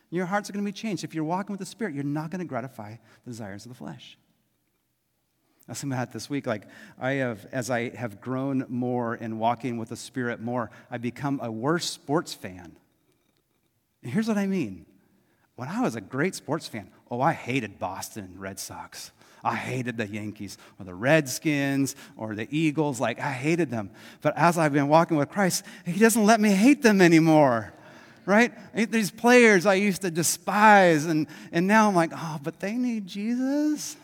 [0.09, 1.03] Your hearts are going to be changed.
[1.03, 3.77] If you're walking with the Spirit, you're not going to gratify the desires of the
[3.77, 4.17] flesh.
[5.67, 6.47] I was thinking about this week.
[6.47, 6.63] Like
[6.99, 11.39] I have, as I have grown more in walking with the Spirit more, I become
[11.41, 12.75] a worse sports fan.
[14.03, 14.85] And here's what I mean.
[15.55, 19.11] When I was a great sports fan, oh, I hated Boston Red Sox.
[19.43, 22.99] I hated the Yankees or the Redskins or the Eagles.
[22.99, 23.91] Like, I hated them.
[24.21, 27.73] But as I've been walking with Christ, He doesn't let me hate them anymore.
[28.25, 28.53] Right?
[28.73, 33.07] These players I used to despise, and, and now I'm like, oh, but they need
[33.07, 33.97] Jesus.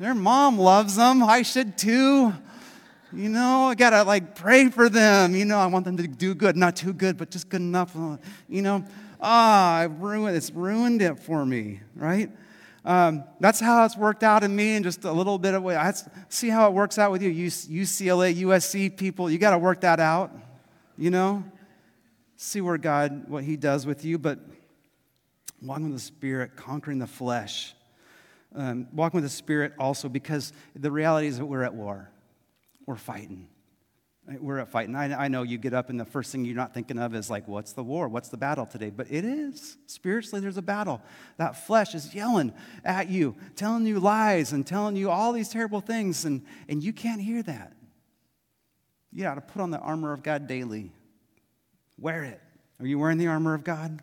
[0.00, 1.22] Their mom loves them.
[1.22, 2.32] I should too.
[3.12, 5.34] You know, I gotta like pray for them.
[5.34, 7.94] You know, I want them to do good, not too good, but just good enough.
[8.48, 8.82] You know,
[9.20, 12.30] ah, I ruined it's ruined it for me, right?
[12.82, 15.76] Um, that's how it's worked out in me, and just a little bit of way.
[15.76, 15.92] I
[16.30, 19.30] see how it works out with you, UCLA, USC people.
[19.30, 20.32] You got to work that out.
[20.96, 21.44] You know,
[22.36, 24.38] see where God, what He does with you, but
[25.60, 27.74] walking with the Spirit, conquering the flesh
[28.54, 32.10] um, walking with the Spirit also because the reality is that we're at war.
[32.86, 33.48] We're fighting.
[34.38, 34.94] We're at fighting.
[34.94, 37.30] I, I know you get up and the first thing you're not thinking of is
[37.30, 38.08] like, what's the war?
[38.08, 38.90] What's the battle today?
[38.90, 39.76] But it is.
[39.86, 41.02] Spiritually, there's a battle.
[41.36, 42.52] That flesh is yelling
[42.84, 46.92] at you, telling you lies and telling you all these terrible things, and, and you
[46.92, 47.72] can't hear that.
[49.12, 50.92] You got to put on the armor of God daily.
[51.98, 52.40] Wear it.
[52.78, 54.00] Are you wearing the armor of God?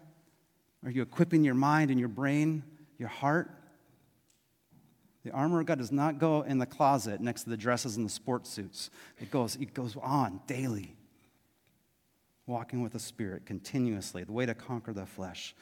[0.84, 2.64] Are you equipping your mind and your brain,
[2.98, 3.52] your heart?
[5.28, 8.06] The armor of God does not go in the closet next to the dresses and
[8.06, 8.90] the sports suits.
[9.20, 10.96] It goes, it goes on daily.
[12.46, 15.54] Walking with the Spirit continuously, the way to conquer the flesh.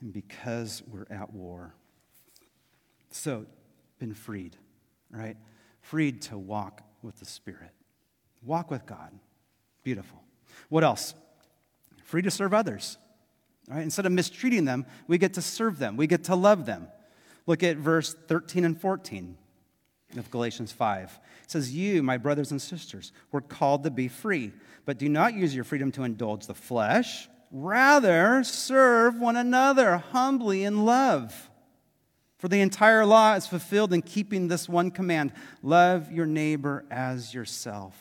[0.00, 1.74] And because we're at war.
[3.10, 3.44] So,
[3.98, 4.56] been freed,
[5.10, 5.36] right?
[5.82, 7.72] Freed to walk with the Spirit.
[8.42, 9.12] Walk with God.
[9.84, 10.22] Beautiful.
[10.70, 11.12] What else?
[12.04, 12.96] Free to serve others.
[13.68, 13.82] Right?
[13.82, 15.98] Instead of mistreating them, we get to serve them.
[15.98, 16.88] We get to love them.
[17.46, 19.36] Look at verse 13 and 14
[20.16, 21.18] of Galatians 5.
[21.44, 24.52] It says, You, my brothers and sisters, were called to be free,
[24.84, 27.28] but do not use your freedom to indulge the flesh.
[27.50, 31.50] Rather, serve one another humbly in love.
[32.38, 37.32] For the entire law is fulfilled in keeping this one command love your neighbor as
[37.32, 37.96] yourself.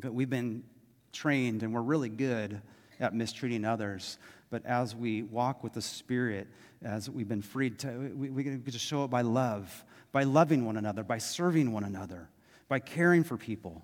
[0.00, 0.64] But we've been
[1.12, 2.60] trained and we're really good
[2.98, 4.18] at mistreating others.
[4.54, 6.46] But as we walk with the Spirit,
[6.80, 10.64] as we've been freed to, we, we get to show it by love, by loving
[10.64, 12.28] one another, by serving one another,
[12.68, 13.82] by caring for people.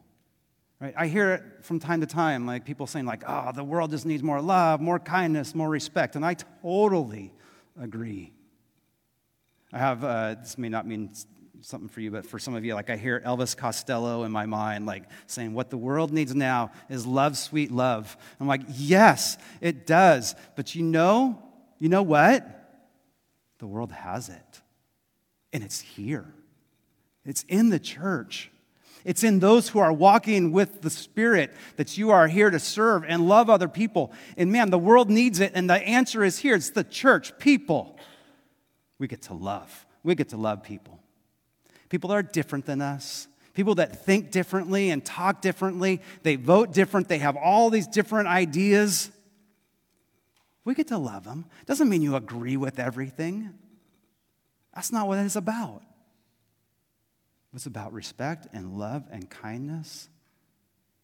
[0.79, 0.95] Right?
[0.97, 4.07] I hear it from time to time, like people saying, like, oh, the world just
[4.07, 6.15] needs more love, more kindness, more respect.
[6.15, 7.33] And I totally
[7.77, 8.33] agree.
[9.73, 11.11] I have, uh, this may not mean
[11.63, 14.47] something for you, but for some of you, like I hear Elvis Costello in my
[14.47, 18.17] mind, like saying, What the world needs now is love, sweet love.
[18.41, 20.35] I'm like, Yes, it does.
[20.57, 21.43] But you know,
[21.79, 22.47] you know what?
[23.59, 24.63] The world has it,
[25.53, 26.33] and it's here.
[27.25, 28.51] It's in the church.
[29.05, 33.05] It's in those who are walking with the Spirit that you are here to serve
[33.07, 34.13] and love other people.
[34.37, 37.99] And man, the world needs it, and the answer is here it's the church, people.
[38.99, 39.87] We get to love.
[40.03, 41.00] We get to love people.
[41.91, 46.73] People that are different than us, people that think differently and talk differently, they vote
[46.73, 49.11] different, they have all these different ideas.
[50.65, 51.45] We get to love them.
[51.67, 53.51] Doesn't mean you agree with everything.
[54.75, 55.83] That's not what it's about.
[57.53, 60.09] It's about respect and love and kindness,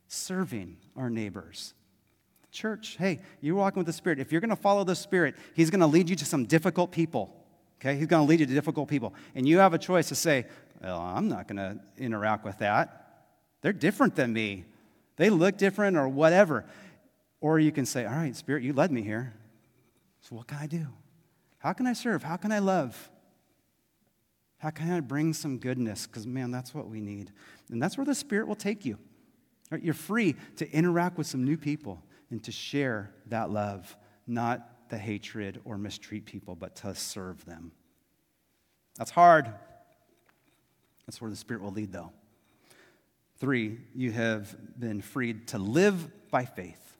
[0.08, 1.74] serving our neighbors,
[2.56, 4.18] Church, hey, you're walking with the Spirit.
[4.18, 6.90] If you're going to follow the Spirit, He's going to lead you to some difficult
[6.90, 7.44] people.
[7.78, 7.98] Okay?
[7.98, 9.14] He's going to lead you to difficult people.
[9.34, 10.46] And you have a choice to say,
[10.82, 13.24] well, I'm not going to interact with that.
[13.62, 14.64] They're different than me.
[15.16, 16.64] They look different or whatever.
[17.40, 19.34] Or you can say, all right, Spirit, you led me here.
[20.20, 20.86] So what can I do?
[21.58, 22.22] How can I serve?
[22.22, 23.10] How can I love?
[24.58, 26.06] How can I bring some goodness?
[26.06, 27.32] Because, man, that's what we need.
[27.70, 28.98] And that's where the Spirit will take you.
[29.70, 29.82] Right?
[29.82, 34.98] You're free to interact with some new people and to share that love, not the
[34.98, 37.72] hatred or mistreat people, but to serve them.
[38.96, 39.52] That's hard.
[41.06, 42.12] That's where the Spirit will lead, though.
[43.38, 46.98] Three, you have been freed to live by faith.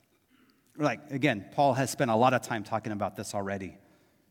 [0.77, 3.79] Like, again, Paul has spent a lot of time talking about this already,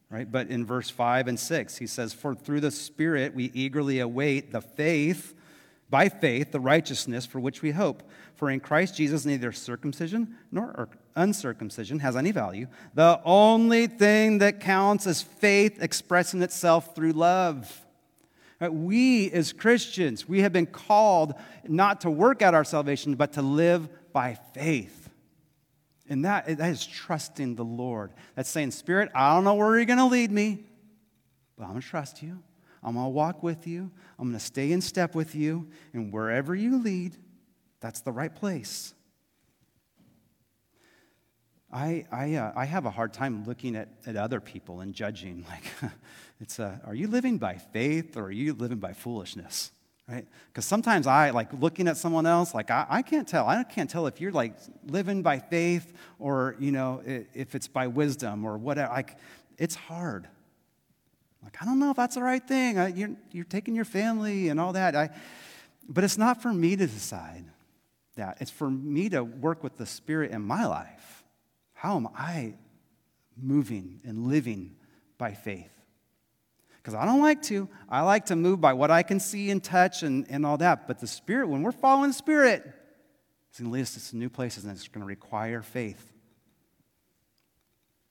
[0.10, 0.32] right?
[0.32, 4.52] But in verse 5 and 6, he says, For through the Spirit we eagerly await
[4.52, 5.34] the faith,
[5.90, 8.04] by faith, the righteousness for which we hope.
[8.36, 12.68] For in Christ Jesus, neither circumcision nor er, uncircumcision has any value.
[12.94, 17.85] The only thing that counts is faith expressing itself through love.
[18.62, 21.36] Uh, we as Christians, we have been called
[21.68, 25.10] not to work out our salvation, but to live by faith.
[26.08, 28.14] And that, that is trusting the Lord.
[28.36, 30.64] That's saying, Spirit, I don't know where you're going to lead me,
[31.58, 32.42] but I'm going to trust you.
[32.84, 33.90] I'm going to walk with you.
[34.20, 35.68] I'm going to stay in step with you.
[35.94, 37.18] And wherever you lead,
[37.80, 38.94] that's the right place.
[41.76, 45.46] I, I, uh, I have a hard time looking at, at other people and judging.
[45.56, 45.92] Like,
[46.40, 49.72] it's a, are you living by faith or are you living by foolishness?
[50.08, 50.26] Right?
[50.48, 53.48] Because sometimes I like looking at someone else, like I, I can't tell.
[53.48, 54.56] I can't tell if you're like
[54.88, 58.94] living by faith or, you know, if it's by wisdom or whatever.
[58.94, 59.18] Like,
[59.58, 60.28] it's hard.
[61.44, 62.78] Like, I don't know if that's the right thing.
[62.78, 64.96] I, you're, you're taking your family and all that.
[64.96, 65.10] I,
[65.90, 67.44] but it's not for me to decide
[68.16, 68.38] that.
[68.40, 71.25] It's for me to work with the Spirit in my life.
[71.86, 72.56] How am I
[73.40, 74.76] moving and living
[75.20, 75.70] by faith?
[76.78, 77.70] Because I don't like to.
[77.88, 80.88] I like to move by what I can see and touch and, and all that.
[80.88, 82.64] But the Spirit, when we're following the Spirit,
[83.50, 86.12] it's going to lead us to some new places and it's going to require faith.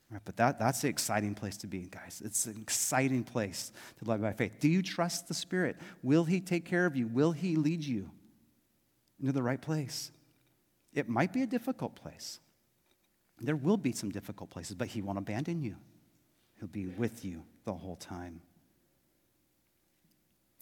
[0.08, 2.22] Right, but that, that's the exciting place to be, guys.
[2.24, 4.52] It's an exciting place to live by faith.
[4.60, 5.78] Do you trust the Spirit?
[6.00, 7.08] Will He take care of you?
[7.08, 8.08] Will He lead you
[9.18, 10.12] into the right place?
[10.92, 12.38] It might be a difficult place.
[13.40, 15.76] There will be some difficult places, but He won't abandon you.
[16.58, 18.40] He'll be with you the whole time.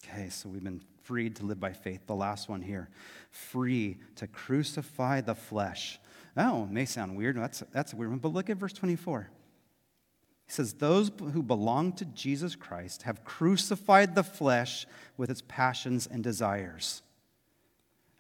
[0.05, 2.07] Okay, so we've been freed to live by faith.
[2.07, 2.89] The last one here
[3.31, 6.01] free to crucify the flesh.
[6.37, 7.37] Oh, may sound weird.
[7.37, 8.19] That's, that's a weird one.
[8.19, 9.29] But look at verse 24.
[10.47, 16.07] He says, Those who belong to Jesus Christ have crucified the flesh with its passions
[16.07, 17.03] and desires.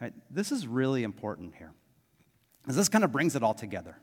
[0.01, 1.73] Right, this is really important here.
[2.63, 3.97] Because this kind of brings it all together.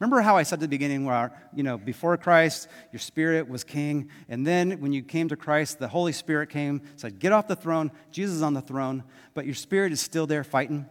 [0.00, 3.64] Remember how I said at the beginning where, you know, before Christ, your spirit was
[3.64, 7.46] king, and then when you came to Christ, the Holy Spirit came, said, Get off
[7.46, 7.92] the throne.
[8.10, 9.04] Jesus is on the throne,
[9.34, 10.86] but your spirit is still there fighting.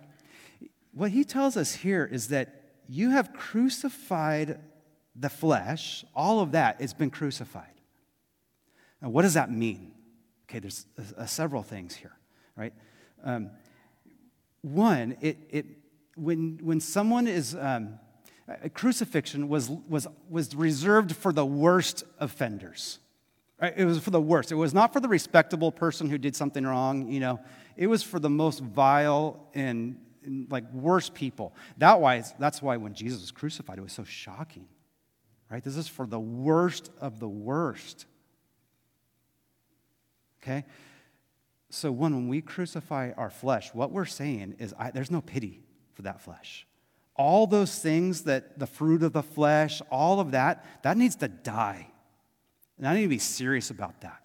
[0.94, 4.60] What he tells us here is that you have crucified
[5.16, 7.68] the flesh, all of that has been crucified.
[9.02, 9.92] Now, what does that mean?
[10.50, 10.86] Okay, there's
[11.18, 12.16] a, a several things here,
[12.56, 12.74] right?
[13.24, 13.52] Um,
[14.62, 15.66] one, it, it,
[16.16, 18.00] when, when someone is um,
[18.74, 23.00] crucifixion was, was, was reserved for the worst offenders.
[23.62, 23.74] Right?
[23.76, 24.52] It was for the worst.
[24.52, 27.40] It was not for the respectable person who did something wrong, you know.
[27.78, 31.56] It was for the most vile and, and like worst people.
[31.78, 34.68] That why, that's why when Jesus was crucified, it was so shocking.
[35.50, 35.64] Right?
[35.64, 38.06] This is for the worst of the worst.
[40.42, 40.66] Okay?
[41.70, 45.64] So when we crucify our flesh, what we're saying is I, there's no pity
[45.94, 46.68] for that flesh
[47.16, 51.28] all those things that the fruit of the flesh, all of that, that needs to
[51.28, 51.88] die.
[52.78, 54.22] And I need to be serious about that.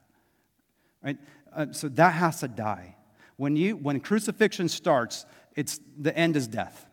[1.02, 1.18] Right?
[1.52, 2.96] Uh, so that has to die.
[3.36, 6.86] When, you, when crucifixion starts, it's, the end is death.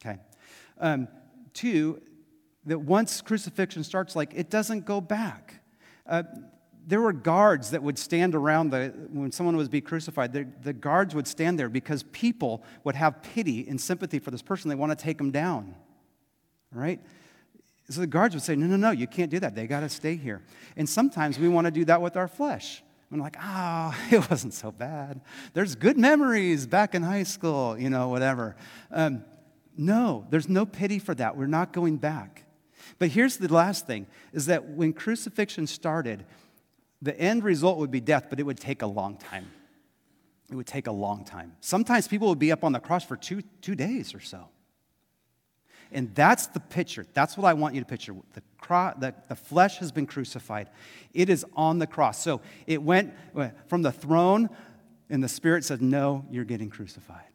[0.00, 0.18] Okay?
[0.78, 1.08] Um,
[1.52, 2.00] two,
[2.66, 5.62] that once crucifixion starts, like it doesn't go back.
[6.06, 6.22] Uh,
[6.86, 10.32] there were guards that would stand around the, when someone was being crucified.
[10.32, 14.42] The, the guards would stand there because people would have pity and sympathy for this
[14.42, 14.68] person.
[14.68, 15.74] They want to take them down.
[16.72, 17.00] Right?
[17.88, 19.54] So the guards would say, No, no, no, you can't do that.
[19.54, 20.42] They got to stay here.
[20.76, 22.82] And sometimes we want to do that with our flesh.
[23.14, 25.20] I'm like, ah, oh, it wasn't so bad.
[25.52, 28.56] There's good memories back in high school, you know, whatever.
[28.90, 29.24] Um,
[29.76, 31.36] no, there's no pity for that.
[31.36, 32.44] We're not going back.
[32.98, 36.24] But here's the last thing is that when crucifixion started,
[37.04, 39.50] the end result would be death, but it would take a long time.
[40.50, 41.54] It would take a long time.
[41.60, 44.48] Sometimes people would be up on the cross for two, two days or so.
[45.92, 47.06] And that's the picture.
[47.12, 48.14] That's what I want you to picture.
[48.32, 50.70] The, cro- the, the flesh has been crucified,
[51.12, 52.22] it is on the cross.
[52.22, 53.12] So it went
[53.68, 54.48] from the throne,
[55.10, 57.33] and the Spirit said, No, you're getting crucified.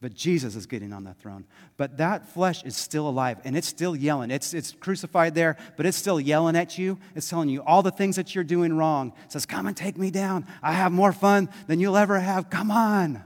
[0.00, 1.46] But Jesus is getting on that throne.
[1.78, 4.30] But that flesh is still alive and it's still yelling.
[4.30, 6.98] It's, it's crucified there, but it's still yelling at you.
[7.14, 9.14] It's telling you all the things that you're doing wrong.
[9.24, 10.46] It says, Come and take me down.
[10.62, 12.50] I have more fun than you'll ever have.
[12.50, 13.22] Come on.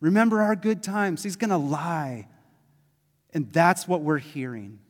[0.00, 1.22] Remember our good times.
[1.22, 2.28] He's going to lie.
[3.32, 4.80] And that's what we're hearing.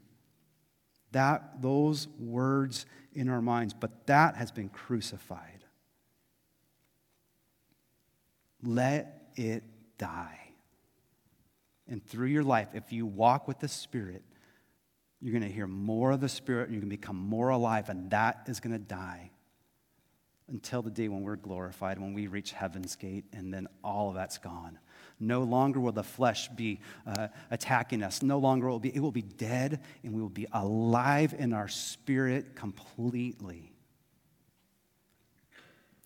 [1.12, 3.72] That, those words in our minds.
[3.72, 5.64] But that has been crucified.
[8.64, 9.62] Let it
[9.96, 10.40] die.
[11.88, 14.22] And through your life, if you walk with the Spirit,
[15.20, 17.88] you're going to hear more of the Spirit, and you're going to become more alive,
[17.88, 19.30] and that is going to die
[20.48, 24.14] until the day when we're glorified, when we reach heaven's gate, and then all of
[24.14, 24.78] that's gone.
[25.20, 28.22] No longer will the flesh be uh, attacking us.
[28.22, 31.52] No longer will it be, it will be dead, and we will be alive in
[31.52, 33.72] our spirit completely.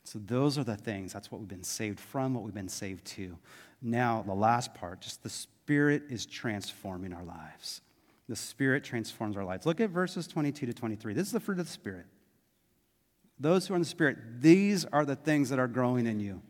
[0.04, 1.12] So, those are the things.
[1.12, 3.36] That's what we've been saved from, what we've been saved to.
[3.82, 7.82] Now, the last part, just the Spirit is transforming our lives.
[8.26, 9.66] The Spirit transforms our lives.
[9.66, 11.12] Look at verses 22 to 23.
[11.12, 12.06] This is the fruit of the Spirit.
[13.38, 16.40] Those who are in the Spirit, these are the things that are growing in you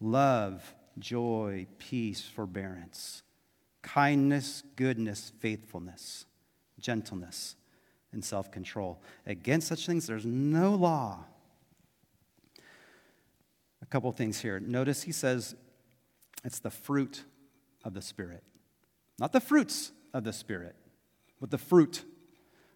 [0.00, 3.22] love, joy, peace, forbearance,
[3.82, 6.26] kindness, goodness, faithfulness,
[6.80, 7.54] gentleness,
[8.10, 9.00] and self control.
[9.26, 11.24] Against such things, there's no law.
[13.80, 14.58] A couple things here.
[14.58, 15.54] Notice he says
[16.42, 17.22] it's the fruit
[17.84, 18.42] of the Spirit.
[19.18, 20.74] Not the fruits of the Spirit,
[21.40, 22.04] but the fruit.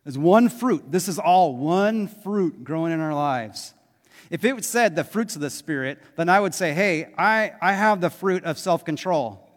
[0.04, 0.90] There's one fruit.
[0.90, 3.74] This is all one fruit growing in our lives.
[4.30, 7.72] If it said the fruits of the Spirit, then I would say, hey, I, I
[7.72, 9.48] have the fruit of self control,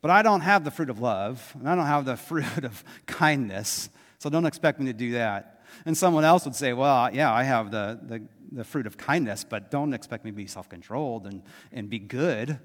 [0.00, 2.82] but I don't have the fruit of love, and I don't have the fruit of
[3.06, 5.62] kindness, so don't expect me to do that.
[5.86, 8.22] And someone else would say, well, yeah, I have the, the,
[8.52, 11.98] the fruit of kindness, but don't expect me to be self controlled and, and be
[11.98, 12.58] good,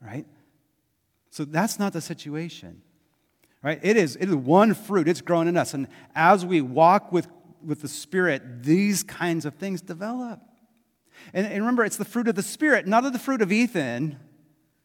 [0.00, 0.26] right?
[1.30, 2.82] So that's not the situation
[3.62, 3.78] right?
[3.82, 5.74] It is, it is one fruit, it's grown in us.
[5.74, 7.28] And as we walk with,
[7.64, 10.40] with the Spirit, these kinds of things develop.
[11.32, 14.18] And, and remember, it's the fruit of the Spirit, not of the fruit of Ethan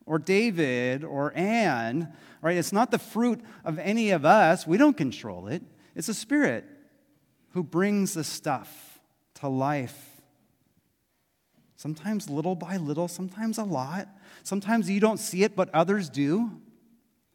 [0.06, 2.58] or David or Anne, right?
[2.58, 4.68] It's not the fruit of any of us.
[4.68, 5.64] We don't control it.
[5.96, 6.66] It's the Spirit
[7.52, 9.00] who brings the stuff
[9.36, 10.22] to life.
[11.76, 14.08] Sometimes little by little, sometimes a lot.
[14.44, 16.62] Sometimes you don't see it, but others do.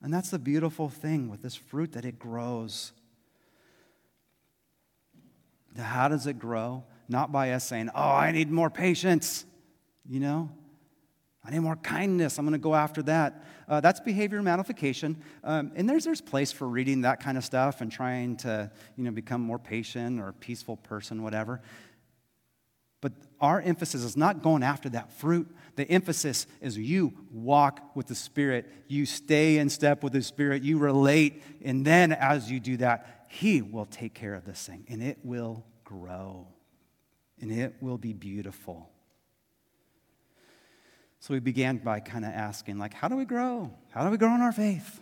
[0.02, 2.92] And that's the beautiful thing with this fruit that it grows.
[5.78, 6.84] How does it grow?
[7.08, 9.44] Not by us saying, oh, I need more patience,
[10.08, 10.50] you know?
[11.44, 12.38] I need more kindness.
[12.38, 13.44] I'm going to go after that.
[13.68, 15.20] Uh, that's behavior modification.
[15.42, 19.04] Um, and there's, there's place for reading that kind of stuff and trying to, you
[19.04, 21.60] know, become more patient or a peaceful person, whatever.
[23.02, 25.54] But our emphasis is not going after that fruit.
[25.76, 30.62] The emphasis is you walk with the Spirit, you stay in step with the Spirit,
[30.62, 34.86] you relate, and then as you do that, He will take care of this thing,
[34.88, 36.46] and it will grow,
[37.40, 38.88] and it will be beautiful.
[41.18, 43.72] So we began by kind of asking, like, how do we grow?
[43.90, 45.00] How do we grow in our faith?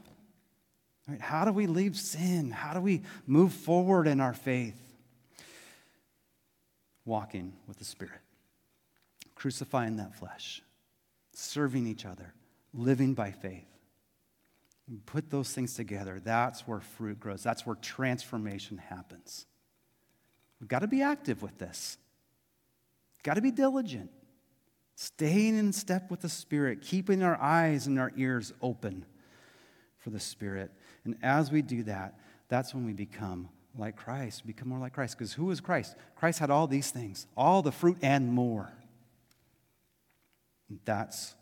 [1.07, 1.21] Right?
[1.21, 2.51] How do we leave sin?
[2.51, 4.90] How do we move forward in our faith?
[7.11, 8.21] Walking with the Spirit,
[9.35, 10.63] crucifying that flesh,
[11.35, 12.33] serving each other,
[12.73, 13.67] living by faith.
[15.07, 16.21] put those things together.
[16.23, 17.43] That's where fruit grows.
[17.43, 19.47] That's where transformation happens.
[20.61, 21.99] We've got to be active with this.
[23.25, 24.11] Got to be diligent.
[24.95, 29.05] Staying in step with the Spirit, keeping our eyes and our ears open
[29.99, 30.71] for the Spirit.
[31.05, 33.49] And as we do that, that's when we become
[33.81, 35.19] like Christ, become more like Christ.
[35.19, 35.97] Because who is Christ?
[36.15, 38.71] Christ had all these things, all the fruit and more.
[40.85, 41.35] That's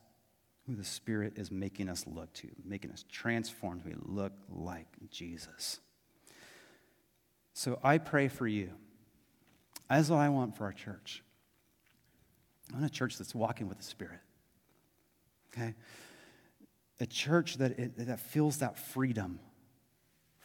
[0.67, 3.85] who the Spirit is making us look to, making us transformed.
[3.85, 5.81] We look like Jesus.
[7.53, 8.71] So I pray for you.
[9.91, 11.23] That's what I want for our church.
[12.71, 14.21] I want a church that's walking with the Spirit.
[15.53, 15.75] Okay?
[17.01, 19.41] A church that, it, that feels that freedom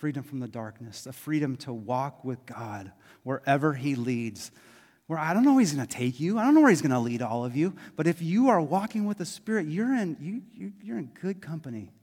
[0.04, 2.92] freedom from the darkness, the freedom to walk with God
[3.24, 4.52] wherever He leads.
[5.08, 6.82] Where I don't know where He's going to take you, I don't know where He's
[6.82, 9.96] going to lead all of you, but if you are walking with the Spirit, you're
[9.96, 11.94] in, you, you, you're in good company.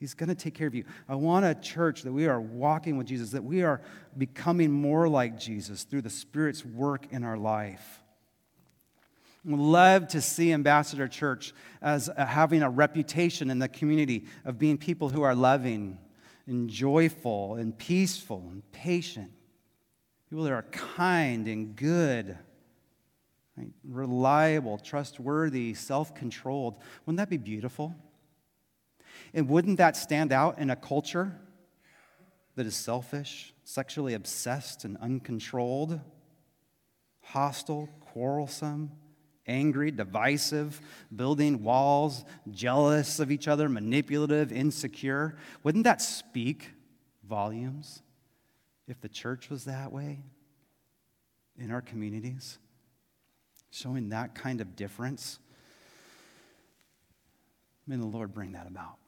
[0.00, 0.82] He's going to take care of you.
[1.08, 3.82] I want a church that we are walking with Jesus, that we are
[4.18, 8.02] becoming more like Jesus through the Spirit's work in our life.
[9.44, 14.76] Would love to see Ambassador Church as having a reputation in the community of being
[14.76, 15.98] people who are loving
[16.46, 19.30] and joyful and peaceful and patient.
[20.28, 22.36] People that are kind and good,
[23.56, 23.70] right?
[23.84, 26.76] reliable, trustworthy, self controlled.
[27.04, 27.94] Wouldn't that be beautiful?
[29.34, 31.38] And wouldn't that stand out in a culture
[32.56, 36.00] that is selfish, sexually obsessed, and uncontrolled?
[37.22, 38.90] Hostile, quarrelsome,
[39.46, 40.80] angry, divisive,
[41.14, 45.36] building walls, jealous of each other, manipulative, insecure.
[45.62, 46.70] Wouldn't that speak
[47.28, 48.02] volumes
[48.86, 50.22] if the church was that way
[51.58, 52.58] in our communities?
[53.70, 55.38] Showing that kind of difference?
[57.86, 58.98] May the Lord bring that about.